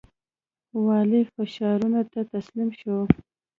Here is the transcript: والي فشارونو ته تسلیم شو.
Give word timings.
والي 0.85 1.21
فشارونو 1.33 2.01
ته 2.11 2.19
تسلیم 2.33 2.69
شو. 2.79 2.97